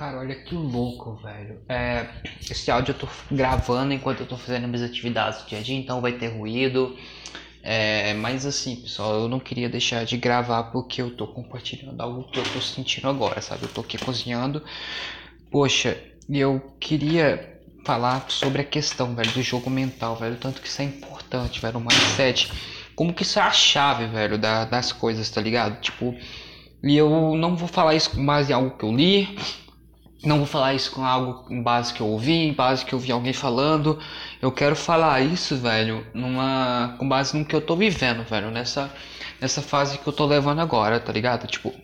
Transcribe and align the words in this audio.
cara, 0.00 0.16
olha 0.16 0.34
que 0.34 0.54
louco, 0.54 1.14
velho. 1.16 1.60
É, 1.68 2.08
esse 2.50 2.70
áudio 2.70 2.92
eu 2.92 2.98
tô 3.00 3.08
gravando 3.30 3.92
enquanto 3.92 4.20
eu 4.20 4.26
tô 4.26 4.34
fazendo 4.34 4.66
minhas 4.66 4.82
atividades 4.82 5.42
do 5.42 5.48
dia 5.48 5.58
a 5.58 5.62
dia, 5.62 5.76
então 5.76 6.00
vai 6.00 6.12
ter 6.12 6.28
ruído. 6.28 6.96
É, 7.62 8.14
mas 8.14 8.46
assim, 8.46 8.76
pessoal, 8.76 9.20
eu 9.20 9.28
não 9.28 9.38
queria 9.38 9.68
deixar 9.68 10.06
de 10.06 10.16
gravar 10.16 10.64
porque 10.64 11.02
eu 11.02 11.14
tô 11.14 11.26
compartilhando 11.26 12.00
algo 12.00 12.24
que 12.30 12.38
eu 12.38 12.44
tô 12.44 12.62
sentindo 12.62 13.10
agora, 13.10 13.42
sabe? 13.42 13.64
Eu 13.64 13.68
tô 13.68 13.82
aqui 13.82 13.98
cozinhando. 13.98 14.64
Poxa, 15.50 16.02
eu 16.30 16.74
queria 16.80 17.60
falar 17.84 18.24
sobre 18.30 18.62
a 18.62 18.64
questão, 18.64 19.14
velho, 19.14 19.30
do 19.32 19.42
jogo 19.42 19.68
mental, 19.68 20.16
velho. 20.16 20.36
Tanto 20.36 20.62
que 20.62 20.68
isso 20.68 20.80
é 20.80 20.86
importante, 20.86 21.60
velho, 21.60 21.76
o 21.76 21.80
mindset. 21.80 22.50
Como 22.96 23.12
que 23.12 23.22
isso 23.22 23.38
é 23.38 23.42
a 23.42 23.50
chave, 23.50 24.06
velho, 24.06 24.38
da, 24.38 24.64
das 24.64 24.92
coisas, 24.92 25.28
tá 25.28 25.42
ligado? 25.42 25.78
Tipo, 25.82 26.14
e 26.82 26.96
eu 26.96 27.36
não 27.36 27.54
vou 27.54 27.68
falar 27.68 27.94
isso 27.94 28.18
base 28.24 28.50
em 28.50 28.54
algo 28.54 28.78
que 28.78 28.84
eu 28.84 28.96
li, 28.96 29.36
não 30.22 30.38
vou 30.38 30.46
falar 30.46 30.74
isso 30.74 30.90
com 30.90 31.04
algo 31.04 31.46
em 31.52 31.62
base 31.62 31.94
que 31.94 32.00
eu 32.00 32.06
ouvi, 32.06 32.32
em 32.32 32.52
base 32.52 32.84
que 32.84 32.92
eu 32.92 32.98
vi 32.98 33.10
alguém 33.10 33.32
falando. 33.32 33.98
Eu 34.40 34.52
quero 34.52 34.76
falar 34.76 35.20
isso, 35.20 35.56
velho, 35.56 36.06
numa 36.12 36.94
com 36.98 37.08
base 37.08 37.36
no 37.36 37.44
que 37.44 37.54
eu 37.54 37.60
tô 37.60 37.76
vivendo, 37.76 38.22
velho, 38.24 38.50
nessa 38.50 38.92
nessa 39.40 39.62
fase 39.62 39.98
que 39.98 40.06
eu 40.06 40.12
tô 40.12 40.26
levando 40.26 40.60
agora, 40.60 41.00
tá 41.00 41.12
ligado? 41.12 41.46
Tipo, 41.46 41.74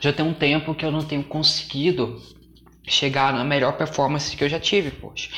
já 0.00 0.12
tem 0.12 0.24
um 0.24 0.34
tempo 0.34 0.74
que 0.74 0.84
eu 0.84 0.92
não 0.92 1.02
tenho 1.02 1.24
conseguido 1.24 2.22
chegar 2.86 3.32
na 3.32 3.42
melhor 3.42 3.72
performance 3.72 4.36
que 4.36 4.44
eu 4.44 4.48
já 4.48 4.60
tive, 4.60 4.90
poxa. 4.92 5.30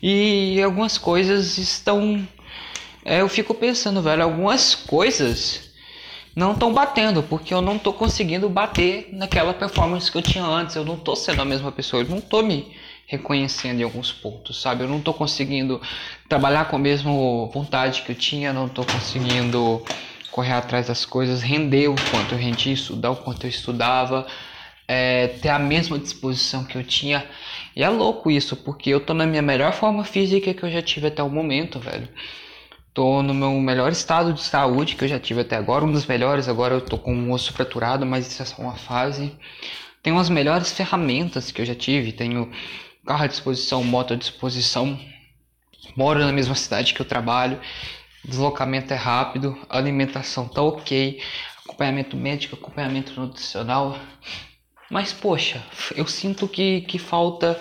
E 0.00 0.62
algumas 0.62 0.96
coisas 0.96 1.58
estão 1.58 2.26
é, 3.04 3.20
eu 3.22 3.28
fico 3.28 3.54
pensando, 3.54 4.02
velho, 4.02 4.22
algumas 4.22 4.74
coisas 4.74 5.69
não 6.34 6.52
estão 6.52 6.72
batendo, 6.72 7.22
porque 7.22 7.52
eu 7.52 7.60
não 7.60 7.76
estou 7.76 7.92
conseguindo 7.92 8.48
bater 8.48 9.08
naquela 9.12 9.52
performance 9.52 10.10
que 10.10 10.18
eu 10.18 10.22
tinha 10.22 10.44
antes. 10.44 10.76
Eu 10.76 10.84
não 10.84 10.94
estou 10.94 11.16
sendo 11.16 11.42
a 11.42 11.44
mesma 11.44 11.72
pessoa, 11.72 12.02
eu 12.02 12.08
não 12.08 12.18
estou 12.18 12.42
me 12.42 12.72
reconhecendo 13.06 13.80
em 13.80 13.82
alguns 13.82 14.12
pontos, 14.12 14.60
sabe? 14.62 14.84
Eu 14.84 14.88
não 14.88 14.98
estou 14.98 15.12
conseguindo 15.12 15.80
trabalhar 16.28 16.66
com 16.66 16.76
a 16.76 16.78
mesma 16.78 17.10
vontade 17.52 18.02
que 18.02 18.12
eu 18.12 18.14
tinha, 18.14 18.52
não 18.52 18.66
estou 18.66 18.84
conseguindo 18.84 19.82
correr 20.30 20.52
atrás 20.52 20.86
das 20.86 21.04
coisas, 21.04 21.42
render 21.42 21.88
o 21.88 21.94
quanto 21.94 22.34
eu 22.34 22.38
rendia, 22.38 22.72
estudar 22.72 23.10
o 23.10 23.16
quanto 23.16 23.46
eu 23.46 23.50
estudava, 23.50 24.26
é, 24.86 25.26
ter 25.26 25.48
a 25.48 25.58
mesma 25.58 25.98
disposição 25.98 26.64
que 26.64 26.76
eu 26.76 26.84
tinha. 26.84 27.26
E 27.74 27.82
é 27.82 27.88
louco 27.88 28.30
isso, 28.30 28.56
porque 28.56 28.90
eu 28.90 29.00
tô 29.00 29.12
na 29.12 29.26
minha 29.26 29.42
melhor 29.42 29.72
forma 29.72 30.04
física 30.04 30.54
que 30.54 30.62
eu 30.62 30.70
já 30.70 30.80
tive 30.80 31.08
até 31.08 31.22
o 31.22 31.28
momento, 31.28 31.80
velho. 31.80 32.08
Tô 32.92 33.22
no 33.22 33.32
meu 33.32 33.52
melhor 33.52 33.92
estado 33.92 34.32
de 34.32 34.42
saúde 34.42 34.96
que 34.96 35.04
eu 35.04 35.08
já 35.08 35.18
tive 35.18 35.42
até 35.42 35.56
agora, 35.56 35.84
um 35.84 35.92
dos 35.92 36.06
melhores. 36.06 36.48
Agora 36.48 36.74
eu 36.74 36.80
tô 36.80 36.98
com 36.98 37.14
um 37.14 37.30
osso 37.32 37.52
fraturado, 37.52 38.04
mas 38.04 38.26
isso 38.26 38.42
é 38.42 38.44
só 38.44 38.60
uma 38.60 38.74
fase. 38.74 39.32
Tenho 40.02 40.18
as 40.18 40.28
melhores 40.28 40.72
ferramentas 40.72 41.52
que 41.52 41.60
eu 41.60 41.66
já 41.66 41.74
tive. 41.74 42.12
Tenho 42.12 42.50
carro 43.06 43.24
à 43.24 43.26
disposição, 43.28 43.84
moto 43.84 44.14
à 44.14 44.16
disposição. 44.16 44.98
Moro 45.96 46.18
na 46.18 46.32
mesma 46.32 46.54
cidade 46.54 46.92
que 46.92 47.00
eu 47.00 47.06
trabalho. 47.06 47.60
Deslocamento 48.24 48.92
é 48.92 48.96
rápido, 48.96 49.56
alimentação 49.68 50.46
tá 50.46 50.60
ok, 50.60 51.22
acompanhamento 51.64 52.16
médico, 52.16 52.56
acompanhamento 52.56 53.18
nutricional. 53.18 53.98
Mas 54.90 55.12
poxa, 55.12 55.64
eu 55.94 56.06
sinto 56.06 56.46
que, 56.48 56.82
que 56.82 56.98
falta 56.98 57.58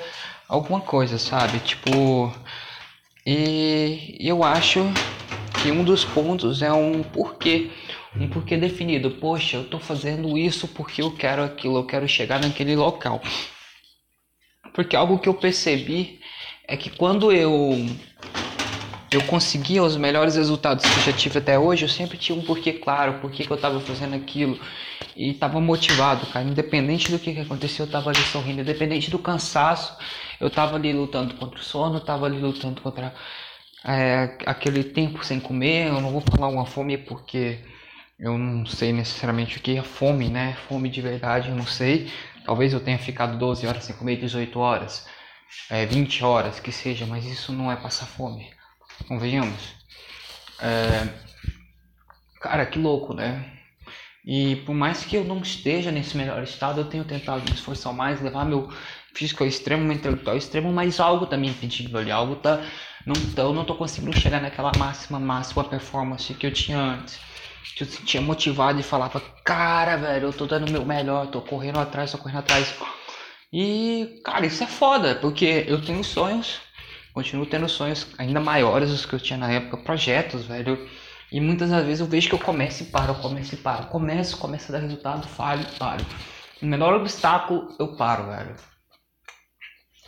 alguma 0.48 0.82
coisa, 0.82 1.18
sabe? 1.18 1.60
Tipo, 1.60 2.34
e 3.26 4.18
eu 4.20 4.44
acho 4.44 4.82
que 5.62 5.72
um 5.72 5.84
dos 5.84 6.06
pontos 6.06 6.62
é 6.62 6.72
um 6.72 7.04
porquê, 7.04 7.70
um 8.16 8.28
porquê 8.30 8.58
definido. 8.58 9.12
Poxa, 9.12 9.58
eu 9.58 9.64
estou 9.64 9.80
fazendo 9.80 10.38
isso 10.38 10.68
porque 10.68 11.02
eu 11.02 11.12
quero 11.12 11.44
aquilo, 11.44 11.78
eu 11.78 11.86
quero 11.86 12.08
chegar 12.08 12.40
naquele 12.40 12.76
local. 12.76 13.22
Porque 14.74 14.96
algo 14.96 15.20
que 15.20 15.28
eu 15.28 15.34
percebi 15.34 16.20
é 16.68 16.78
que 16.78 16.90
quando 16.90 17.32
eu 17.32 17.76
eu 19.12 19.24
conseguia 19.24 19.82
os 19.82 19.98
melhores 19.98 20.36
resultados 20.36 20.86
que 20.86 21.00
eu 21.00 21.04
já 21.04 21.14
tive 21.14 21.40
até 21.40 21.58
hoje, 21.58 21.84
eu 21.84 21.90
sempre 21.90 22.16
tinha 22.16 22.38
um 22.38 22.44
porquê 22.44 22.74
claro, 22.74 23.20
porquê 23.20 23.44
que 23.44 23.52
eu 23.52 23.56
estava 23.56 23.80
fazendo 23.80 24.16
aquilo 24.16 24.60
e 25.16 25.32
estava 25.32 25.60
motivado, 25.60 26.28
cara. 26.28 26.46
Independente 26.46 27.12
do 27.12 27.18
que, 27.18 27.34
que 27.34 27.40
aconteceu, 27.40 27.86
eu 27.86 27.88
estava 27.88 28.12
ali 28.12 28.20
sorrindo, 28.20 28.62
independente 28.62 29.10
do 29.10 29.18
cansaço, 29.18 29.98
eu 30.40 30.48
estava 30.48 30.76
ali 30.76 30.94
lutando 30.94 31.34
contra 31.34 31.60
o 31.60 31.64
sono, 31.64 31.98
estava 31.98 32.28
ali 32.28 32.40
lutando 32.40 32.82
contra 32.82 33.14
é, 33.84 34.38
aquele 34.46 34.84
tempo 34.84 35.24
sem 35.24 35.40
comer. 35.40 35.88
Eu 35.88 36.02
não 36.02 36.12
vou 36.12 36.22
falar 36.22 36.48
uma 36.48 36.66
fome 36.66 36.98
porque 36.98 37.60
eu 38.20 38.38
não 38.38 38.66
sei 38.66 38.92
necessariamente 38.92 39.58
o 39.58 39.62
que 39.62 39.78
é 39.78 39.84
fome, 39.84 40.30
né? 40.30 40.58
Fome 40.68 40.90
de 40.90 41.02
verdade, 41.02 41.50
eu 41.50 41.56
não 41.56 41.66
sei. 41.66 42.12
Talvez 42.46 42.74
eu 42.74 42.80
tenha 42.80 42.98
ficado 42.98 43.38
12 43.38 43.66
horas 43.68 43.84
sem 43.84 43.96
comer, 43.96 44.18
18 44.18 44.60
horas, 44.60 45.08
é, 45.70 45.86
20 45.86 46.24
horas, 46.24 46.60
que 46.60 46.72
seja, 46.72 47.06
mas 47.06 47.26
isso 47.26 47.54
não 47.54 47.72
é 47.72 47.76
passar 47.76 48.06
fome. 48.06 48.50
Convenhamos. 49.08 49.76
É, 50.62 51.08
cara, 52.42 52.66
que 52.66 52.80
louco, 52.80 53.14
né? 53.14 53.59
E 54.26 54.58
por 54.58 54.76
mais 54.76 55.06
que 55.06 55.16
eu 55.16 55.24
não 55.24 55.40
esteja 55.40 55.92
nesse 55.92 56.18
melhor 56.18 56.44
estado, 56.44 56.82
eu 56.82 56.86
tenho 56.86 57.06
tentado 57.06 57.42
me 57.44 57.56
esforçar 57.56 57.94
mais, 57.94 58.22
levar 58.22 58.46
meu 58.46 58.70
físico 59.14 59.44
ao 59.44 59.50
extremo, 59.50 59.84
meu 59.84 59.96
intelectual 59.96 60.34
ao 60.34 60.38
extremo, 60.38 60.72
mas 60.72 61.00
algo 61.00 61.26
tá 61.26 61.38
me 61.38 61.48
impedindo 61.50 61.98
ali, 61.98 62.12
algo 62.12 62.36
tá. 62.36 62.62
Não, 63.06 63.16
eu 63.38 63.54
não 63.54 63.66
tô 63.66 63.76
conseguindo 63.76 64.18
chegar 64.20 64.42
naquela 64.42 64.72
máxima, 64.78 65.20
máxima 65.20 65.64
performance 65.64 66.34
que 66.34 66.46
eu 66.46 66.54
tinha 66.54 66.78
antes. 66.78 67.20
Que 67.76 67.84
eu 67.84 67.88
sentia 67.88 68.22
motivado 68.22 68.80
e 68.80 68.84
falava, 68.84 69.22
cara, 69.44 69.96
velho, 69.96 70.28
eu 70.28 70.34
tô 70.34 70.46
dando 70.46 70.68
o 70.68 70.72
meu 70.72 70.86
melhor, 70.86 71.28
tô 71.28 71.42
correndo 71.42 71.80
atrás, 71.80 72.12
tô 72.12 72.18
correndo 72.18 72.40
atrás. 72.40 72.76
E, 73.54 74.22
cara, 74.24 74.46
isso 74.46 74.64
é 74.64 74.68
foda, 74.68 75.16
porque 75.16 75.66
eu 75.68 75.82
tenho 75.82 76.04
sonhos, 76.04 76.60
continuo 77.14 77.46
tendo 77.46 77.68
sonhos 77.70 78.08
ainda 78.18 78.40
maiores 78.40 78.90
dos 78.90 79.06
que 79.06 79.14
eu 79.14 79.20
tinha 79.20 79.38
na 79.38 79.52
época, 79.52 79.78
projetos, 79.78 80.46
velho 80.46 80.78
e 81.32 81.40
muitas 81.40 81.70
das 81.70 81.86
vezes 81.86 82.00
eu 82.00 82.08
vejo 82.08 82.28
que 82.28 82.36
eu 82.36 82.40
começo 82.40 82.84
e 82.84 82.86
paro, 82.88 83.14
começo 83.16 83.54
e 83.54 83.58
paro. 83.58 83.88
Começo, 83.88 84.38
começo 84.38 84.72
a 84.72 84.78
dar 84.78 84.82
resultado, 84.82 85.28
falho 85.28 85.66
paro. 85.78 86.04
O 86.62 86.66
menor 86.66 86.94
obstáculo, 86.96 87.76
eu 87.78 87.96
paro, 87.96 88.28
velho. 88.28 88.56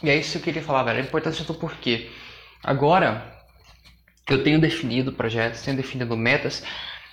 E 0.01 0.09
é 0.09 0.17
isso 0.17 0.31
que 0.31 0.37
eu 0.37 0.41
queria 0.41 0.63
falar, 0.63 0.83
velho. 0.83 0.99
A 0.99 1.03
importância 1.03 1.45
do 1.45 1.53
porquê. 1.53 2.09
Agora, 2.63 3.39
eu 4.27 4.43
tenho 4.43 4.59
definido 4.59 5.13
projetos, 5.13 5.61
tenho 5.61 5.77
definido 5.77 6.17
metas, 6.17 6.63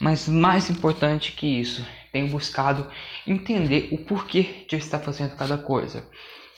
mas 0.01 0.27
mais 0.27 0.71
importante 0.71 1.33
que 1.33 1.47
isso, 1.47 1.85
tenho 2.11 2.29
buscado 2.29 2.87
entender 3.27 3.89
o 3.93 3.99
porquê 3.99 4.65
de 4.69 4.77
eu 4.77 4.79
estar 4.79 5.01
fazendo 5.01 5.37
cada 5.37 5.59
coisa. 5.59 6.05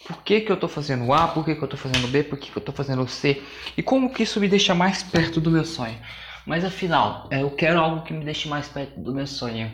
Por 0.06 0.22
que, 0.22 0.40
que 0.40 0.50
eu 0.50 0.54
estou 0.54 0.68
fazendo 0.68 1.12
A, 1.12 1.28
por 1.28 1.44
que, 1.44 1.54
que 1.54 1.62
eu 1.62 1.66
estou 1.66 1.78
fazendo 1.78 2.08
B, 2.08 2.22
por 2.22 2.38
que, 2.38 2.50
que 2.50 2.56
eu 2.56 2.60
estou 2.60 2.74
fazendo 2.74 3.06
C 3.06 3.42
e 3.76 3.82
como 3.82 4.12
que 4.12 4.22
isso 4.22 4.40
me 4.40 4.48
deixa 4.48 4.74
mais 4.74 5.02
perto 5.02 5.40
do 5.40 5.50
meu 5.50 5.64
sonho. 5.64 5.98
Mas 6.46 6.64
afinal, 6.64 7.28
é, 7.30 7.42
eu 7.42 7.50
quero 7.50 7.78
algo 7.78 8.02
que 8.02 8.12
me 8.12 8.24
deixe 8.24 8.48
mais 8.48 8.68
perto 8.68 9.00
do 9.00 9.14
meu 9.14 9.26
sonho. 9.26 9.70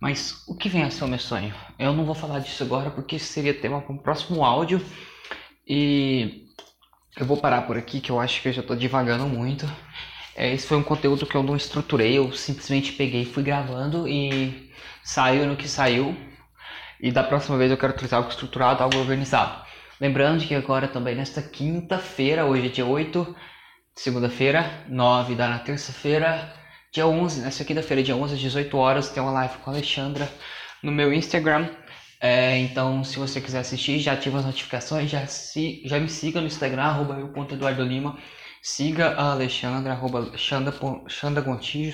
Mas 0.00 0.44
o 0.46 0.54
que 0.54 0.68
vem 0.68 0.84
a 0.84 0.90
ser 0.90 1.04
o 1.04 1.08
meu 1.08 1.18
sonho? 1.18 1.52
Eu 1.78 1.92
não 1.92 2.04
vou 2.04 2.14
falar 2.14 2.38
disso 2.38 2.62
agora 2.62 2.90
porque 2.90 3.16
isso 3.16 3.32
seria 3.32 3.52
tema 3.52 3.80
para 3.80 3.92
um 3.92 3.98
próximo 3.98 4.44
áudio. 4.44 4.80
E 5.66 6.46
eu 7.16 7.26
vou 7.26 7.36
parar 7.36 7.62
por 7.62 7.76
aqui 7.76 8.00
que 8.00 8.10
eu 8.10 8.20
acho 8.20 8.40
que 8.40 8.48
eu 8.48 8.52
já 8.52 8.60
estou 8.60 8.76
divagando 8.76 9.26
muito. 9.26 9.66
É, 10.36 10.52
esse 10.54 10.66
foi 10.66 10.76
um 10.76 10.82
conteúdo 10.84 11.26
que 11.26 11.34
eu 11.34 11.42
não 11.42 11.56
estruturei, 11.56 12.16
eu 12.16 12.32
simplesmente 12.32 12.92
peguei, 12.92 13.24
fui 13.24 13.42
gravando 13.42 14.06
e 14.06 14.70
saiu 15.02 15.46
no 15.46 15.56
que 15.56 15.68
saiu. 15.68 16.16
E 17.00 17.10
da 17.10 17.24
próxima 17.24 17.58
vez 17.58 17.70
eu 17.70 17.76
quero 17.76 17.92
trazer 17.92 18.14
algo 18.14 18.28
estruturado, 18.28 18.82
algo 18.82 18.98
organizado. 18.98 19.66
Lembrando 20.00 20.46
que 20.46 20.54
agora 20.54 20.86
também 20.86 21.16
nesta 21.16 21.42
quinta-feira, 21.42 22.46
hoje 22.46 22.66
é 22.66 22.70
dia 22.70 22.86
8 22.86 23.34
segunda-feira, 23.98 24.84
9 24.88 25.34
da 25.34 25.48
na 25.48 25.58
terça-feira, 25.58 26.52
dia 26.92 27.06
11, 27.06 27.40
nessa 27.40 27.64
quinta-feira, 27.64 28.00
dia 28.02 28.16
11 28.16 28.34
às 28.34 28.40
18 28.40 28.76
horas, 28.76 29.10
tem 29.10 29.20
uma 29.20 29.32
live 29.32 29.56
com 29.58 29.70
a 29.70 29.72
Alexandra 29.72 30.30
no 30.82 30.92
meu 30.92 31.12
Instagram. 31.12 31.68
É, 32.20 32.58
então, 32.58 33.02
se 33.02 33.18
você 33.18 33.40
quiser 33.40 33.58
assistir, 33.58 33.98
já 33.98 34.12
ativa 34.12 34.38
as 34.38 34.44
notificações, 34.44 35.10
já, 35.10 35.26
se, 35.26 35.82
já 35.84 35.98
me 35.98 36.08
siga 36.08 36.40
no 36.40 36.46
Instagram, 36.46 36.82
arroba 36.82 37.14
eu.eduardo 37.14 37.82
Lima. 37.82 38.16
Siga 38.62 39.14
a 39.16 39.32
Alexandra, 39.32 39.92
arroba 39.92 40.36
Xanda, 40.36 40.74
Xanda 41.08 41.44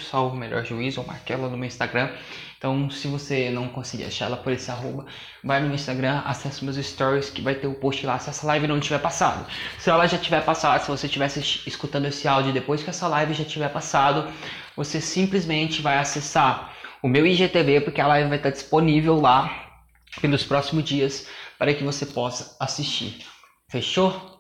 salvo 0.03 0.35
melhor 0.35 0.65
juízo, 0.65 1.01
ou 1.01 1.07
Marquela 1.07 1.49
no 1.49 1.57
meu 1.57 1.67
Instagram. 1.67 2.11
Então, 2.57 2.89
se 2.89 3.07
você 3.07 3.51
não 3.51 3.69
conseguir 3.69 4.05
achar 4.05 4.25
ela 4.25 4.39
por 4.39 4.51
esse 4.51 4.71
arroba, 4.71 5.05
vai 5.43 5.61
no 5.61 5.75
Instagram, 5.75 6.23
acessa 6.25 6.65
meus 6.65 6.77
stories 6.77 7.29
que 7.29 7.43
vai 7.43 7.55
ter 7.55 7.67
o 7.67 7.75
post 7.75 8.07
lá 8.07 8.19
se 8.19 8.31
essa 8.31 8.47
live 8.47 8.67
não 8.67 8.81
tiver 8.81 8.99
passado. 8.99 9.47
Se 9.79 9.91
ela 9.91 10.07
já 10.07 10.17
tiver 10.17 10.43
passado, 10.43 10.81
se 10.81 10.89
você 10.89 11.07
estiver 11.07 11.27
escutando 11.67 12.07
esse 12.07 12.27
áudio 12.27 12.55
depois 12.55 12.83
que 12.83 12.89
essa 12.89 13.07
live 13.07 13.35
já 13.35 13.45
tiver 13.45 13.69
passado, 13.69 14.33
você 14.75 14.99
simplesmente 14.99 15.83
vai 15.83 15.99
acessar 15.99 16.73
o 17.03 17.09
meu 17.09 17.27
IGTV, 17.27 17.83
porque 17.83 18.01
a 18.01 18.07
live 18.07 18.31
vai 18.31 18.39
estar 18.39 18.51
disponível 18.51 19.21
lá 19.21 19.75
pelos 20.23 20.43
próximos 20.43 20.85
dias 20.85 21.29
para 21.59 21.75
que 21.75 21.85
você 21.85 22.07
possa 22.07 22.57
assistir. 22.59 23.27
Fechou? 23.69 24.34